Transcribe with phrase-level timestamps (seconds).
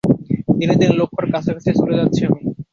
[0.57, 2.41] দিনে দিনে লক্ষ্যের কাছাকাছি চলে যাচ্ছি আমি।